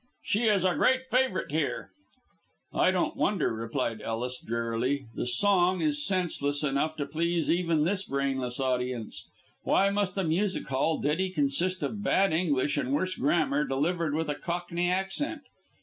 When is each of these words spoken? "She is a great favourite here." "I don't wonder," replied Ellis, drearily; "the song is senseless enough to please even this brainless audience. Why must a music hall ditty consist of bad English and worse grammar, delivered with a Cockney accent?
"She 0.23 0.45
is 0.45 0.65
a 0.65 0.73
great 0.73 1.01
favourite 1.11 1.51
here." 1.51 1.91
"I 2.73 2.89
don't 2.89 3.15
wonder," 3.15 3.53
replied 3.53 4.01
Ellis, 4.01 4.39
drearily; 4.39 5.05
"the 5.13 5.27
song 5.27 5.81
is 5.81 6.03
senseless 6.03 6.63
enough 6.63 6.95
to 6.95 7.05
please 7.05 7.51
even 7.51 7.83
this 7.83 8.03
brainless 8.03 8.59
audience. 8.59 9.27
Why 9.61 9.91
must 9.91 10.17
a 10.17 10.23
music 10.23 10.67
hall 10.69 10.97
ditty 10.97 11.29
consist 11.29 11.83
of 11.83 12.01
bad 12.01 12.33
English 12.33 12.77
and 12.77 12.93
worse 12.93 13.13
grammar, 13.13 13.63
delivered 13.63 14.15
with 14.15 14.27
a 14.27 14.33
Cockney 14.33 14.89
accent? 14.89 15.43